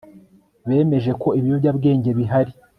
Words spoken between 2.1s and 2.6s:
bihari